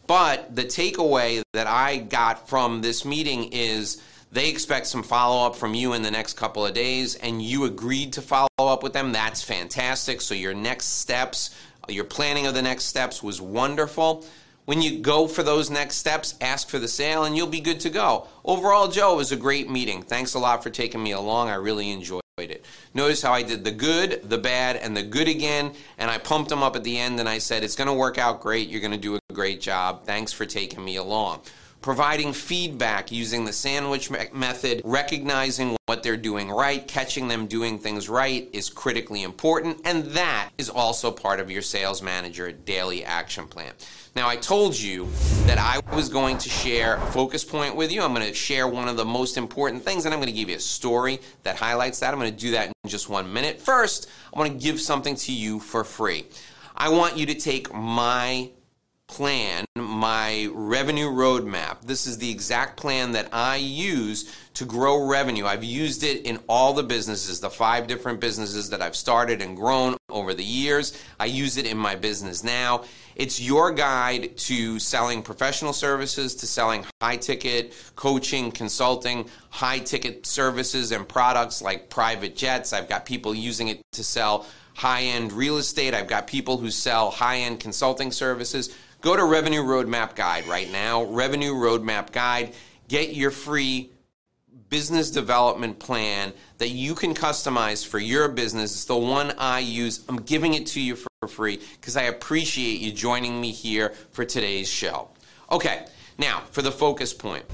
But 0.05 0.55
the 0.55 0.65
takeaway 0.65 1.41
that 1.53 1.67
I 1.67 1.97
got 1.97 2.49
from 2.49 2.81
this 2.81 3.05
meeting 3.05 3.49
is 3.51 4.01
they 4.31 4.49
expect 4.49 4.85
some 4.87 5.03
follow 5.03 5.45
up 5.45 5.55
from 5.55 5.73
you 5.73 5.93
in 5.93 6.03
the 6.03 6.11
next 6.11 6.33
couple 6.33 6.65
of 6.65 6.73
days, 6.73 7.15
and 7.15 7.41
you 7.41 7.65
agreed 7.65 8.13
to 8.13 8.21
follow 8.21 8.47
up 8.59 8.83
with 8.83 8.93
them. 8.93 9.11
That's 9.11 9.41
fantastic. 9.41 10.21
So, 10.21 10.35
your 10.35 10.53
next 10.53 10.99
steps, 10.99 11.55
your 11.87 12.03
planning 12.03 12.45
of 12.45 12.53
the 12.53 12.61
next 12.61 12.85
steps 12.85 13.23
was 13.23 13.41
wonderful. 13.41 14.25
When 14.65 14.83
you 14.83 14.99
go 14.99 15.27
for 15.27 15.41
those 15.41 15.71
next 15.71 15.95
steps, 15.95 16.35
ask 16.41 16.69
for 16.69 16.77
the 16.77 16.87
sale 16.87 17.23
and 17.23 17.35
you'll 17.35 17.47
be 17.47 17.59
good 17.59 17.79
to 17.79 17.89
go. 17.89 18.27
Overall, 18.45 18.87
Joe, 18.87 19.13
it 19.13 19.17
was 19.17 19.31
a 19.31 19.35
great 19.35 19.67
meeting. 19.67 20.03
Thanks 20.03 20.35
a 20.35 20.39
lot 20.39 20.61
for 20.61 20.69
taking 20.69 21.01
me 21.01 21.11
along. 21.11 21.49
I 21.49 21.55
really 21.55 21.89
enjoyed 21.89 22.21
it. 22.37 22.63
Notice 22.93 23.23
how 23.23 23.33
I 23.33 23.41
did 23.41 23.63
the 23.63 23.71
good, 23.71 24.29
the 24.29 24.37
bad, 24.37 24.75
and 24.75 24.95
the 24.95 25.01
good 25.01 25.27
again, 25.27 25.73
and 25.97 26.11
I 26.11 26.19
pumped 26.19 26.49
them 26.49 26.61
up 26.61 26.75
at 26.75 26.83
the 26.83 26.99
end 26.99 27.19
and 27.19 27.27
I 27.27 27.39
said, 27.39 27.63
It's 27.63 27.75
going 27.75 27.87
to 27.87 27.95
work 27.95 28.19
out 28.19 28.41
great. 28.41 28.69
You're 28.69 28.79
going 28.79 28.91
to 28.91 28.97
do 28.97 29.15
a 29.15 29.33
great 29.33 29.59
job. 29.59 30.03
Thanks 30.03 30.31
for 30.31 30.45
taking 30.45 30.85
me 30.85 30.97
along 30.97 31.41
providing 31.81 32.33
feedback 32.33 33.11
using 33.11 33.45
the 33.45 33.53
sandwich 33.53 34.11
method, 34.33 34.81
recognizing 34.83 35.77
what 35.85 36.03
they're 36.03 36.17
doing 36.17 36.51
right, 36.51 36.87
catching 36.87 37.27
them 37.27 37.47
doing 37.47 37.79
things 37.79 38.09
right 38.09 38.49
is 38.53 38.69
critically 38.69 39.23
important, 39.23 39.79
and 39.85 40.03
that 40.05 40.49
is 40.57 40.69
also 40.69 41.09
part 41.09 41.39
of 41.39 41.49
your 41.49 41.61
sales 41.61 42.01
manager 42.01 42.51
daily 42.51 43.03
action 43.05 43.47
plan. 43.47 43.73
Now, 44.15 44.27
I 44.27 44.35
told 44.35 44.77
you 44.77 45.07
that 45.45 45.57
I 45.57 45.79
was 45.95 46.09
going 46.09 46.37
to 46.39 46.49
share 46.49 46.95
a 46.95 47.05
focus 47.07 47.45
point 47.45 47.75
with 47.75 47.91
you. 47.91 48.01
I'm 48.01 48.13
going 48.13 48.27
to 48.27 48.33
share 48.33 48.67
one 48.67 48.87
of 48.87 48.97
the 48.97 49.05
most 49.05 49.37
important 49.37 49.83
things, 49.83 50.05
and 50.05 50.13
I'm 50.13 50.19
going 50.19 50.31
to 50.31 50.37
give 50.37 50.49
you 50.49 50.57
a 50.57 50.59
story 50.59 51.21
that 51.43 51.55
highlights 51.55 51.99
that. 51.99 52.13
I'm 52.13 52.19
going 52.19 52.31
to 52.31 52.37
do 52.37 52.51
that 52.51 52.67
in 52.67 52.89
just 52.89 53.07
one 53.07 53.31
minute. 53.31 53.61
First, 53.61 54.09
I 54.33 54.39
want 54.39 54.51
to 54.51 54.57
give 54.57 54.81
something 54.81 55.15
to 55.15 55.31
you 55.31 55.59
for 55.59 55.83
free. 55.83 56.25
I 56.75 56.89
want 56.89 57.17
you 57.17 57.25
to 57.27 57.35
take 57.35 57.73
my 57.73 58.49
plan, 59.09 59.65
my 59.75 60.47
revenue 60.53 61.09
roadmap. 61.09 61.81
This 61.81 62.05
is 62.07 62.19
the 62.19 62.29
exact 62.29 62.77
plan 62.77 63.11
that 63.13 63.27
I 63.33 63.57
use 63.57 64.33
to 64.53 64.65
grow 64.65 65.07
revenue. 65.07 65.45
I've 65.45 65.63
used 65.63 66.03
it 66.03 66.25
in 66.25 66.39
all 66.47 66.73
the 66.73 66.83
businesses, 66.83 67.39
the 67.39 67.49
five 67.49 67.87
different 67.87 68.19
businesses 68.19 68.69
that 68.69 68.81
I've 68.81 68.95
started 68.95 69.41
and 69.41 69.57
grown 69.57 69.97
over 70.09 70.33
the 70.33 70.43
years. 70.43 70.97
I 71.19 71.25
use 71.25 71.57
it 71.57 71.65
in 71.65 71.77
my 71.77 71.95
business 71.95 72.43
now. 72.43 72.83
It's 73.15 73.41
your 73.41 73.71
guide 73.71 74.37
to 74.37 74.79
selling 74.79 75.23
professional 75.23 75.73
services, 75.73 76.35
to 76.35 76.47
selling 76.47 76.85
high 77.01 77.17
ticket 77.17 77.73
coaching, 77.95 78.51
consulting, 78.51 79.27
high 79.49 79.79
ticket 79.79 80.25
services 80.25 80.91
and 80.91 81.07
products 81.07 81.61
like 81.61 81.89
private 81.89 82.35
jets. 82.35 82.71
I've 82.73 82.87
got 82.87 83.05
people 83.05 83.35
using 83.35 83.67
it 83.69 83.81
to 83.93 84.03
sell 84.03 84.45
high 84.75 85.01
end 85.01 85.33
real 85.33 85.57
estate. 85.57 85.93
I've 85.93 86.07
got 86.07 86.27
people 86.27 86.57
who 86.57 86.71
sell 86.71 87.11
high 87.11 87.39
end 87.39 87.59
consulting 87.59 88.11
services. 88.11 88.73
Go 89.01 89.15
to 89.15 89.23
Revenue 89.23 89.63
Roadmap 89.63 90.15
Guide 90.15 90.45
right 90.45 90.69
now. 90.69 91.05
Revenue 91.05 91.53
Roadmap 91.53 92.11
Guide. 92.11 92.53
Get 92.89 93.15
your 93.15 93.31
free 93.31 93.91
business 94.67 95.09
development 95.09 95.79
plan 95.79 96.33
that 96.57 96.69
you 96.69 96.95
can 96.95 97.13
customize 97.13 97.87
for 97.87 97.97
your 97.97 98.27
business. 98.27 98.73
It's 98.73 98.85
the 98.85 98.97
one 98.97 99.31
I 99.37 99.59
use. 99.59 100.03
I'm 100.09 100.17
giving 100.17 100.53
it 100.53 100.67
to 100.67 100.81
you 100.81 100.97
for 100.97 101.27
free 101.29 101.61
because 101.79 101.95
I 101.95 102.03
appreciate 102.03 102.81
you 102.81 102.91
joining 102.91 103.39
me 103.39 103.51
here 103.51 103.93
for 104.11 104.25
today's 104.25 104.67
show. 104.69 105.07
Okay, 105.49 105.85
now 106.17 106.41
for 106.51 106.61
the 106.61 106.71
focus 106.71 107.13
point. 107.13 107.45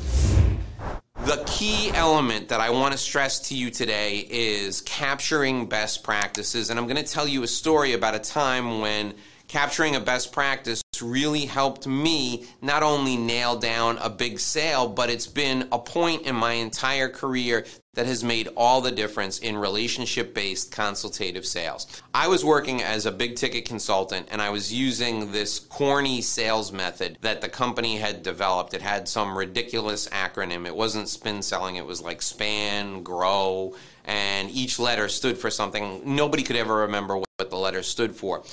The 1.26 1.44
key 1.46 1.92
element 1.92 2.50
that 2.50 2.60
I 2.60 2.72
want 2.72 2.94
to 2.94 2.98
stress 2.98 3.50
to 3.50 3.56
you 3.56 3.70
today 3.70 4.26
is 4.30 4.82
capturing 4.82 5.68
best 5.68 6.04
practices. 6.04 6.72
And 6.72 6.80
I'm 6.80 6.88
going 6.88 7.04
to 7.04 7.12
tell 7.12 7.28
you 7.28 7.44
a 7.44 7.48
story 7.48 7.94
about 7.94 8.16
a 8.16 8.20
time 8.20 8.80
when 8.80 9.14
capturing 9.48 9.96
a 9.96 10.00
best 10.00 10.32
practice 10.32 10.82
really 11.02 11.46
helped 11.46 11.88
me 11.88 12.46
not 12.62 12.84
only 12.84 13.18
nail 13.18 13.58
down 13.58 13.98
a 14.00 14.10
big 14.10 14.40
sale, 14.40 14.88
but 14.88 15.10
it's 15.10 15.28
been 15.28 15.68
a 15.72 15.80
point 15.80 16.24
in 16.24 16.36
my 16.36 16.54
entire 16.54 17.10
career 17.10 17.66
that 17.96 18.06
has 18.06 18.24
made 18.24 18.50
all 18.56 18.82
the 18.82 18.92
difference 18.92 19.40
in 19.40 19.58
relationship 19.58 20.34
based 20.34 20.72
consultative 20.72 21.46
sales. 21.46 22.02
I 22.14 22.28
was 22.28 22.46
working 22.46 22.82
as 22.82 23.06
a 23.06 23.12
big 23.12 23.36
ticket 23.36 23.66
consultant 23.66 24.28
and 24.32 24.42
I 24.42 24.50
was 24.50 24.72
using 24.72 25.32
this 25.32 25.60
corny 25.60 26.22
sales 26.22 26.72
method 26.72 27.18
that 27.22 27.42
the 27.42 27.50
company 27.50 27.98
had 27.98 28.22
developed. 28.22 28.74
It 28.74 28.82
had 28.82 29.08
some 29.08 29.38
ridiculous 29.38 30.08
acronym. 30.10 30.68
It 30.68 30.76
wasn't 30.76 31.10
spin 31.10 31.42
selling, 31.42 31.78
it 31.78 31.86
was 31.86 32.02
like 32.02 32.22
span, 32.22 33.02
grow, 33.02 33.76
and 34.04 34.52
each 34.52 34.78
letter 34.78 35.08
stood 35.08 35.38
for 35.38 35.50
something. 35.50 36.02
Nobody 36.16 36.44
could 36.44 36.58
ever 36.58 36.76
remember 36.76 37.18
what 37.18 37.50
the 37.50 37.58
letter 37.58 37.82
stood 37.82 38.16
for. 38.16 38.44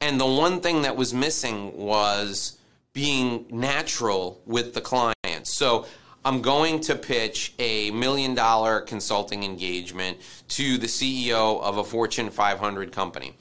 And 0.00 0.20
the 0.20 0.26
one 0.26 0.60
thing 0.60 0.82
that 0.82 0.96
was 0.96 1.12
missing 1.12 1.76
was 1.76 2.58
being 2.92 3.46
natural 3.50 4.40
with 4.46 4.74
the 4.74 4.80
client. 4.80 5.46
So 5.46 5.86
I'm 6.24 6.42
going 6.42 6.80
to 6.80 6.94
pitch 6.94 7.54
a 7.58 7.90
million 7.90 8.34
dollar 8.34 8.80
consulting 8.80 9.44
engagement 9.44 10.18
to 10.48 10.78
the 10.78 10.86
CEO 10.86 11.60
of 11.62 11.78
a 11.78 11.84
Fortune 11.84 12.30
500 12.30 12.92
company. 12.92 13.34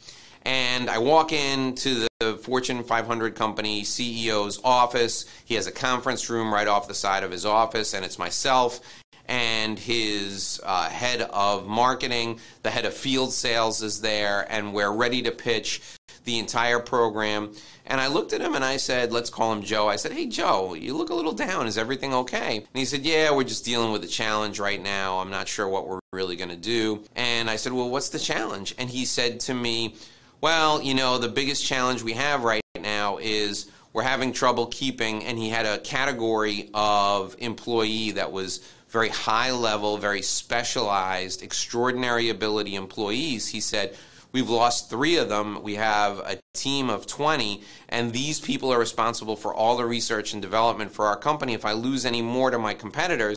And 0.44 0.90
I 0.90 0.98
walk 1.00 1.34
into 1.34 2.08
the 2.20 2.38
Fortune 2.38 2.84
500 2.84 3.36
company 3.36 3.82
CEO's 3.82 4.60
office. 4.64 5.26
He 5.44 5.56
has 5.56 5.68
a 5.68 5.72
conference 5.72 6.30
room 6.30 6.54
right 6.54 6.68
off 6.68 6.88
the 6.88 6.94
side 6.94 7.24
of 7.24 7.32
his 7.32 7.46
office, 7.46 7.94
and 7.94 8.06
it's 8.06 8.18
myself 8.18 8.80
and 9.28 9.78
his 9.78 10.62
uh, 10.64 10.90
head 10.90 11.22
of 11.22 11.68
marketing, 11.68 12.40
the 12.64 12.70
head 12.70 12.86
of 12.86 12.94
field 12.94 13.34
sales 13.34 13.82
is 13.82 14.02
there, 14.02 14.48
and 14.50 14.74
we're 14.74 14.92
ready 14.92 15.22
to 15.22 15.32
pitch 15.32 15.82
the 16.28 16.38
entire 16.40 16.80
program. 16.80 17.54
And 17.86 18.02
I 18.02 18.08
looked 18.08 18.34
at 18.34 18.42
him 18.42 18.54
and 18.54 18.64
I 18.64 18.76
said, 18.76 19.14
let's 19.14 19.30
call 19.30 19.54
him 19.54 19.64
Joe. 19.64 19.88
I 19.88 19.96
said, 19.96 20.12
hey, 20.12 20.28
Joe, 20.28 20.74
you 20.74 20.94
look 20.94 21.10
a 21.10 21.14
little 21.14 21.32
down. 21.32 21.68
Is 21.68 21.78
everything 21.78 22.14
okay? 22.14 22.58
And 22.58 22.68
he 22.74 22.84
said, 22.84 23.06
yeah, 23.06 23.32
we're 23.32 23.46
just 23.46 23.64
dealing 23.64 23.94
with 23.94 24.04
a 24.04 24.08
challenge 24.08 24.60
right 24.60 24.82
now. 24.82 25.20
I'm 25.20 25.32
not 25.32 25.48
sure 25.48 25.70
what 25.70 25.88
we're 25.88 26.00
really 26.12 26.36
going 26.36 26.50
to 26.50 26.58
do. 26.58 27.06
And 27.16 27.50
I 27.50 27.56
said, 27.56 27.72
well, 27.72 27.90
what's 27.90 28.10
the 28.10 28.20
challenge? 28.20 28.76
And 28.78 28.90
he 28.90 29.06
said 29.06 29.40
to 29.42 29.54
me, 29.54 29.96
well, 30.42 30.82
you 30.82 30.94
know, 30.94 31.18
the 31.18 31.30
biggest 31.30 31.66
challenge 31.66 32.04
we 32.04 32.14
have 32.14 32.44
right 32.44 32.62
now 32.78 33.20
is 33.20 33.72
we're 33.94 34.04
having 34.04 34.34
trouble 34.34 34.68
keeping, 34.68 35.24
and 35.24 35.38
he 35.38 35.48
had 35.48 35.66
a 35.66 35.80
category 35.80 36.70
of 36.74 37.38
employee 37.40 38.12
that 38.12 38.34
was 38.34 38.60
very 38.90 39.10
high 39.10 39.52
level, 39.52 39.98
very 39.98 40.22
specialized, 40.22 41.42
extraordinary 41.42 42.30
ability 42.30 42.76
employees. 42.76 43.48
He 43.48 43.62
said, 43.62 43.96
We've 44.38 44.48
lost 44.48 44.92
three 44.92 45.18
of 45.18 45.30
them. 45.30 45.64
We 45.64 45.74
have 45.78 46.20
a 46.20 46.38
team 46.54 46.92
of 46.92 47.08
20, 47.08 47.64
and 47.90 48.14
these 48.14 48.40
people 48.40 48.72
are 48.72 48.78
responsible 48.78 49.36
for 49.36 49.52
all 49.52 49.78
the 49.78 49.86
research 49.86 50.34
and 50.34 50.44
development 50.44 50.92
for 50.92 51.08
our 51.08 51.16
company. 51.18 51.56
If 51.56 51.66
I 51.66 51.72
lose 51.72 52.06
any 52.06 52.22
more 52.22 52.52
to 52.52 52.60
my 52.60 52.76
competitors, 52.76 53.36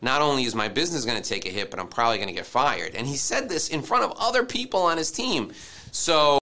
not 0.00 0.22
only 0.22 0.44
is 0.44 0.54
my 0.54 0.68
business 0.68 1.04
going 1.04 1.20
to 1.20 1.28
take 1.28 1.44
a 1.44 1.50
hit, 1.50 1.70
but 1.70 1.78
I'm 1.78 1.88
probably 1.88 2.16
going 2.16 2.28
to 2.28 2.34
get 2.34 2.46
fired. 2.46 2.94
And 2.94 3.06
he 3.06 3.16
said 3.16 3.50
this 3.50 3.68
in 3.68 3.82
front 3.82 4.04
of 4.04 4.16
other 4.18 4.42
people 4.42 4.80
on 4.80 4.96
his 4.96 5.10
team. 5.10 5.52
So 5.92 6.38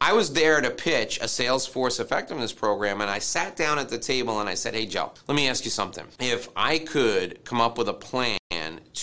I 0.00 0.12
was 0.12 0.34
there 0.34 0.60
to 0.60 0.70
pitch 0.70 1.18
a 1.18 1.24
Salesforce 1.24 1.98
effectiveness 1.98 2.52
program, 2.52 3.00
and 3.00 3.10
I 3.10 3.18
sat 3.18 3.56
down 3.56 3.80
at 3.80 3.88
the 3.88 3.98
table 3.98 4.38
and 4.38 4.48
I 4.48 4.54
said, 4.54 4.74
Hey, 4.74 4.86
Joe, 4.86 5.10
let 5.26 5.34
me 5.34 5.48
ask 5.48 5.64
you 5.64 5.72
something. 5.72 6.04
If 6.20 6.48
I 6.54 6.78
could 6.78 7.44
come 7.44 7.60
up 7.60 7.76
with 7.76 7.88
a 7.88 7.94
plan 7.94 8.37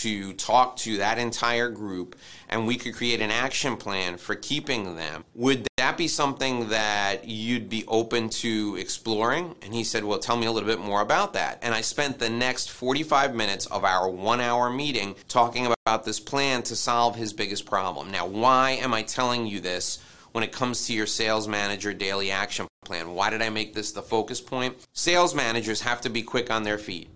to 0.00 0.32
talk 0.34 0.76
to 0.76 0.98
that 0.98 1.18
entire 1.18 1.68
group 1.68 2.16
and 2.48 2.66
we 2.66 2.76
could 2.76 2.94
create 2.94 3.20
an 3.20 3.30
action 3.30 3.76
plan 3.76 4.16
for 4.16 4.34
keeping 4.34 4.96
them, 4.96 5.24
would 5.34 5.66
that 5.78 5.96
be 5.96 6.08
something 6.08 6.68
that 6.68 7.26
you'd 7.26 7.68
be 7.68 7.84
open 7.88 8.28
to 8.28 8.76
exploring? 8.78 9.54
And 9.62 9.74
he 9.74 9.84
said, 9.84 10.04
Well, 10.04 10.18
tell 10.18 10.36
me 10.36 10.46
a 10.46 10.52
little 10.52 10.68
bit 10.68 10.80
more 10.80 11.00
about 11.00 11.32
that. 11.32 11.58
And 11.62 11.74
I 11.74 11.80
spent 11.80 12.18
the 12.18 12.30
next 12.30 12.70
45 12.70 13.34
minutes 13.34 13.66
of 13.66 13.84
our 13.84 14.08
one 14.08 14.40
hour 14.40 14.70
meeting 14.70 15.16
talking 15.28 15.72
about 15.86 16.04
this 16.04 16.20
plan 16.20 16.62
to 16.64 16.76
solve 16.76 17.16
his 17.16 17.32
biggest 17.32 17.66
problem. 17.66 18.10
Now, 18.10 18.26
why 18.26 18.72
am 18.72 18.94
I 18.94 19.02
telling 19.02 19.46
you 19.46 19.60
this? 19.60 19.98
when 20.36 20.44
it 20.44 20.52
comes 20.52 20.86
to 20.86 20.92
your 20.92 21.06
sales 21.06 21.48
manager 21.48 21.94
daily 21.94 22.30
action 22.30 22.66
plan. 22.84 23.14
Why 23.14 23.30
did 23.30 23.40
I 23.40 23.48
make 23.48 23.72
this 23.72 23.92
the 23.92 24.02
focus 24.02 24.38
point? 24.38 24.76
Sales 24.92 25.34
managers 25.34 25.80
have 25.80 26.02
to 26.02 26.10
be 26.10 26.20
quick 26.20 26.50
on 26.50 26.62
their 26.62 26.76
feet, 26.76 27.08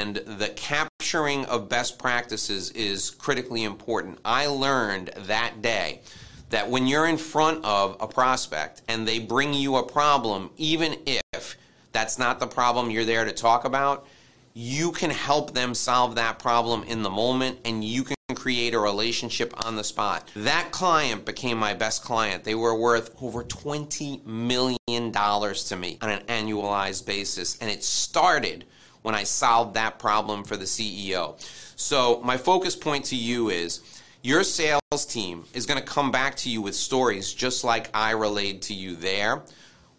and 0.00 0.16
the 0.16 0.48
capturing 0.56 1.44
of 1.44 1.68
best 1.68 1.98
practices 1.98 2.70
is 2.70 3.10
critically 3.10 3.64
important. 3.64 4.18
I 4.24 4.46
learned 4.46 5.10
that 5.26 5.60
day 5.60 6.00
that 6.48 6.70
when 6.70 6.86
you're 6.86 7.06
in 7.06 7.18
front 7.18 7.62
of 7.66 7.98
a 8.00 8.06
prospect 8.06 8.80
and 8.88 9.06
they 9.06 9.18
bring 9.18 9.52
you 9.52 9.76
a 9.76 9.82
problem, 9.82 10.48
even 10.56 10.96
if 11.04 11.58
that's 11.92 12.18
not 12.18 12.40
the 12.40 12.46
problem 12.46 12.90
you're 12.90 13.04
there 13.04 13.26
to 13.26 13.32
talk 13.32 13.66
about, 13.66 14.06
you 14.54 14.90
can 14.90 15.10
help 15.10 15.52
them 15.52 15.74
solve 15.74 16.14
that 16.14 16.38
problem 16.38 16.82
in 16.84 17.02
the 17.02 17.10
moment 17.10 17.58
and 17.66 17.84
you 17.84 18.02
can 18.02 18.16
create 18.34 18.72
a 18.72 18.78
relationship 18.78 19.52
on 19.66 19.76
the 19.76 19.84
spot. 19.84 20.30
That 20.34 20.70
client 20.72 21.26
became 21.26 21.58
my 21.58 21.74
best 21.74 22.02
client. 22.02 22.44
They 22.44 22.54
were 22.54 22.74
worth 22.74 23.14
over 23.22 23.44
$20 23.44 24.24
million 24.24 25.12
to 25.12 25.76
me 25.76 25.98
on 26.00 26.08
an 26.10 26.22
annualized 26.26 27.04
basis. 27.04 27.58
And 27.58 27.70
it 27.70 27.84
started 27.84 28.64
when 29.02 29.14
I 29.14 29.24
solved 29.24 29.74
that 29.74 29.98
problem 29.98 30.44
for 30.44 30.56
the 30.56 30.64
CEO. 30.64 31.40
So, 31.76 32.20
my 32.22 32.36
focus 32.36 32.76
point 32.76 33.06
to 33.06 33.16
you 33.16 33.48
is 33.48 33.80
your 34.22 34.44
sales 34.44 35.06
team 35.08 35.44
is 35.54 35.64
going 35.64 35.80
to 35.80 35.86
come 35.86 36.10
back 36.10 36.36
to 36.36 36.50
you 36.50 36.60
with 36.60 36.74
stories 36.74 37.32
just 37.32 37.64
like 37.64 37.88
I 37.94 38.10
relayed 38.10 38.62
to 38.62 38.74
you 38.74 38.96
there. 38.96 39.42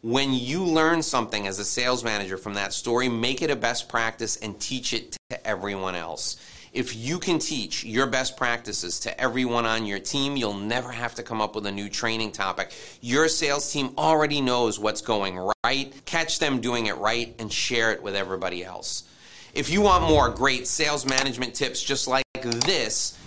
When 0.03 0.33
you 0.33 0.63
learn 0.63 1.01
something 1.01 1.47
as 1.47 1.59
a 1.59 1.65
sales 1.65 2.03
manager 2.03 2.37
from 2.37 2.55
that 2.55 2.73
story, 2.73 3.09
make 3.09 3.41
it 3.41 3.51
a 3.51 3.55
best 3.55 3.89
practice 3.89 4.37
and 4.37 4.59
teach 4.59 4.93
it 4.93 5.17
to 5.29 5.47
everyone 5.47 5.95
else. 5.95 6.37
If 6.73 6.95
you 6.95 7.19
can 7.19 7.37
teach 7.37 7.83
your 7.83 8.07
best 8.07 8.37
practices 8.37 9.01
to 9.01 9.19
everyone 9.19 9.65
on 9.65 9.85
your 9.85 9.99
team, 9.99 10.37
you'll 10.37 10.53
never 10.53 10.89
have 10.89 11.13
to 11.15 11.23
come 11.23 11.41
up 11.41 11.53
with 11.53 11.65
a 11.65 11.71
new 11.71 11.89
training 11.89 12.31
topic. 12.31 12.71
Your 13.01 13.27
sales 13.27 13.69
team 13.69 13.93
already 13.97 14.39
knows 14.39 14.79
what's 14.79 15.01
going 15.01 15.37
right. 15.65 15.93
Catch 16.05 16.39
them 16.39 16.61
doing 16.61 16.85
it 16.85 16.95
right 16.97 17.35
and 17.39 17.51
share 17.51 17.91
it 17.91 18.01
with 18.01 18.15
everybody 18.15 18.63
else. 18.63 19.03
If 19.53 19.69
you 19.69 19.81
want 19.81 20.07
more 20.07 20.29
great 20.29 20.65
sales 20.65 21.05
management 21.05 21.55
tips 21.55 21.83
just 21.83 22.07
like 22.07 22.23
this, 22.41 23.17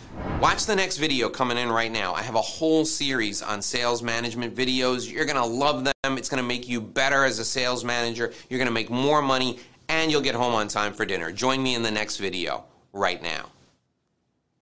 Watch 0.41 0.67
the 0.67 0.77
next 0.77 0.99
video 0.99 1.29
coming 1.29 1.59
in 1.59 1.73
right 1.73 1.91
now. 1.91 2.15
I 2.15 2.23
have 2.23 2.37
a 2.37 2.41
whole 2.41 2.85
series 2.85 3.43
on 3.43 3.61
sales 3.61 4.01
management 4.01 4.55
videos. 4.55 5.11
You're 5.11 5.25
going 5.25 5.37
to 5.37 5.45
love 5.45 5.85
them. 5.85 6.17
It's 6.17 6.29
going 6.29 6.41
to 6.41 6.47
make 6.47 6.69
you 6.69 6.81
better 6.81 7.25
as 7.25 7.41
a 7.41 7.45
sales 7.45 7.83
manager. 7.83 8.33
You're 8.49 8.59
going 8.59 8.69
to 8.69 8.73
make 8.73 8.91
more 8.91 9.21
money 9.21 9.59
and 9.89 10.13
you'll 10.13 10.21
get 10.21 10.37
home 10.37 10.55
on 10.55 10.69
time 10.69 10.93
for 10.93 11.05
dinner. 11.05 11.33
Join 11.33 11.61
me 11.61 11.75
in 11.75 11.83
the 11.83 11.91
next 11.91 12.19
video 12.19 12.65
right 12.95 13.21
now. 13.23 13.51